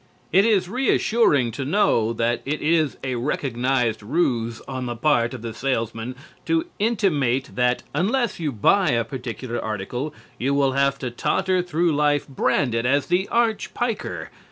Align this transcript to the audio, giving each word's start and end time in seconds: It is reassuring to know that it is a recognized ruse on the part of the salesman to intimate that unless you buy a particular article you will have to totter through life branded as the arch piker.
It 0.31 0.47
is 0.47 0.67
reassuring 0.67 1.51
to 1.51 1.63
know 1.63 2.11
that 2.11 2.41
it 2.43 2.59
is 2.59 2.97
a 3.03 3.13
recognized 3.17 4.01
ruse 4.01 4.59
on 4.67 4.87
the 4.87 4.95
part 4.95 5.31
of 5.35 5.43
the 5.43 5.53
salesman 5.53 6.15
to 6.47 6.65
intimate 6.79 7.51
that 7.53 7.83
unless 7.93 8.39
you 8.39 8.51
buy 8.51 8.89
a 8.89 9.03
particular 9.03 9.63
article 9.63 10.11
you 10.39 10.55
will 10.55 10.71
have 10.71 10.97
to 10.97 11.11
totter 11.11 11.61
through 11.61 11.91
life 11.93 12.27
branded 12.27 12.83
as 12.83 13.05
the 13.05 13.27
arch 13.29 13.75
piker. 13.75 14.31